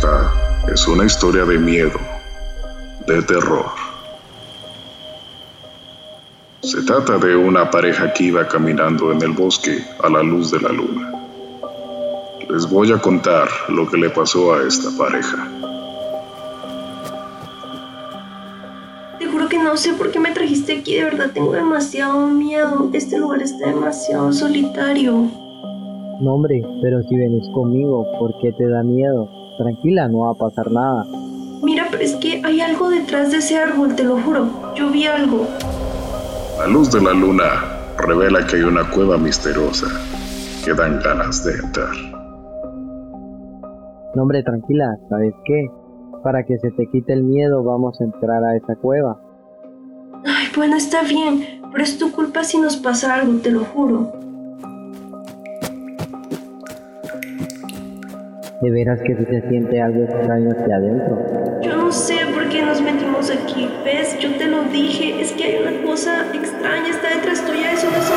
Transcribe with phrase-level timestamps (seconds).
[0.00, 0.32] Esta
[0.72, 1.98] es una historia de miedo,
[3.06, 3.66] de terror.
[6.62, 10.60] Se trata de una pareja que iba caminando en el bosque a la luz de
[10.60, 11.12] la luna.
[12.48, 15.46] Les voy a contar lo que le pasó a esta pareja.
[19.18, 22.88] Te juro que no sé por qué me trajiste aquí, de verdad tengo demasiado miedo.
[22.94, 25.30] Este lugar está demasiado solitario.
[26.22, 29.39] No, hombre, pero si venís conmigo, ¿por qué te da miedo?
[29.58, 31.04] Tranquila, no va a pasar nada.
[31.62, 34.74] Mira, pero es que hay algo detrás de ese árbol, te lo juro.
[34.74, 35.46] Yo vi algo.
[36.58, 37.46] La luz de la luna
[37.98, 39.86] revela que hay una cueva misteriosa
[40.64, 41.94] que dan ganas de entrar.
[44.14, 45.68] No, hombre, tranquila, ¿sabes qué?
[46.22, 49.20] Para que se te quite el miedo, vamos a entrar a esa cueva.
[50.26, 54.12] Ay, bueno, está bien, pero es tu culpa si nos pasa algo, te lo juro.
[58.60, 61.60] De veras que si se siente algo extraño hacia adentro.
[61.62, 64.18] Yo no sé por qué nos metimos aquí, ¿ves?
[64.18, 67.96] Yo te lo dije, es que hay una cosa extraña, está detrás tuya, eso no
[67.96, 68.16] es ser.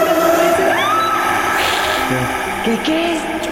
[2.65, 3.42] ¿Qué qué?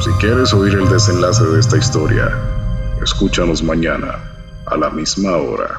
[0.00, 2.30] Si quieres oír el desenlace de esta historia,
[3.02, 4.18] escúchanos mañana
[4.64, 5.78] a la misma hora.